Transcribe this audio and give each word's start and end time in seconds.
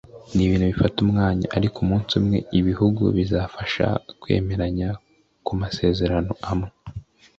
ni 0.33 0.41
ibintu 0.45 0.65
bifata 0.71 0.97
umwanya 1.05 1.47
ariko 1.57 1.77
umunsi 1.85 2.11
umwe 2.21 2.37
ibihugu 2.59 3.01
bizabasha 3.17 3.87
kwemeranya 4.21 4.89
ku 5.45 5.51
masezerano 5.61 6.33
amwe 6.51 6.69